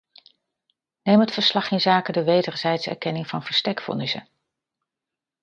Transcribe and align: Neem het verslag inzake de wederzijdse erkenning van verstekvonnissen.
Neem 1.03 1.19
het 1.19 1.31
verslag 1.31 1.71
inzake 1.71 2.11
de 2.11 2.23
wederzijdse 2.23 2.89
erkenning 2.89 3.27
van 3.27 3.43
verstekvonnissen. 3.43 4.27